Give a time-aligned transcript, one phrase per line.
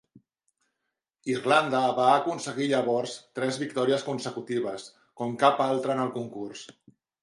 [1.33, 4.91] Irlanda va aconseguir llavors tres victòries consecutives
[5.23, 6.71] com cap altre en el concurs.